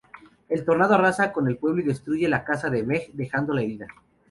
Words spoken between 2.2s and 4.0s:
la casa de Meg, dejándola herida.